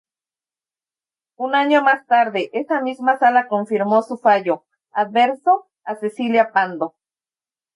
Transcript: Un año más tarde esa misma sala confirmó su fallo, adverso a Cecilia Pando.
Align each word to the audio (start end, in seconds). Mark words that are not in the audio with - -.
Un 1.37 1.53
año 1.53 1.83
más 1.83 2.07
tarde 2.07 2.49
esa 2.53 2.81
misma 2.81 3.19
sala 3.19 3.47
confirmó 3.47 4.01
su 4.01 4.17
fallo, 4.17 4.65
adverso 4.91 5.69
a 5.83 5.93
Cecilia 5.93 6.51
Pando. 6.51 6.95